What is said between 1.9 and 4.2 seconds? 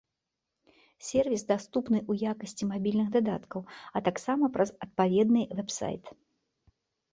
ў якасці мабільных дадаткаў, а